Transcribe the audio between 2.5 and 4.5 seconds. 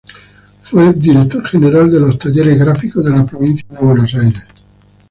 Gráficos de la Provincia de Buenos Aires.